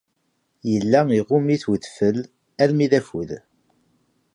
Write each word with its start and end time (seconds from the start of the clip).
Yella 0.71 0.99
iɣumm-it 1.19 1.63
udfel 1.71 2.17
armi 2.63 2.87
d 2.91 2.93
afud. 2.99 3.29